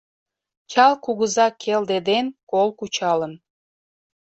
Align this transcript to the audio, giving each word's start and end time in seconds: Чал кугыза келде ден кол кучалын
Чал 0.71 0.93
кугыза 1.03 1.47
келде 1.61 1.97
ден 2.09 2.25
кол 2.51 2.69
кучалын 2.79 3.33